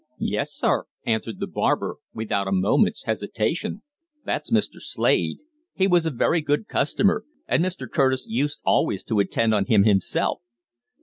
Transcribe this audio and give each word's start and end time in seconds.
"Yes, 0.17 0.51
sir," 0.51 0.85
answered 1.05 1.39
the 1.39 1.45
barber, 1.45 1.97
without 2.11 2.47
a 2.47 2.51
moment's 2.51 3.03
hesitation. 3.03 3.83
"That's 4.25 4.49
Mr. 4.49 4.79
Slade. 4.79 5.37
He 5.75 5.85
was 5.85 6.07
a 6.07 6.09
very 6.09 6.41
good 6.41 6.67
customer, 6.67 7.23
and 7.47 7.63
Mr. 7.63 7.87
Curtis 7.87 8.25
used 8.27 8.61
always 8.65 9.03
to 9.03 9.19
attend 9.19 9.53
on 9.53 9.65
him 9.65 9.83
himself." 9.83 10.41